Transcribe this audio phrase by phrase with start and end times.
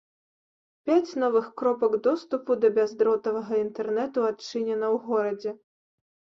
[0.89, 5.51] Пяць новых кропак доступу да бяздротавага інтэрнэту адчынена ў горадзе.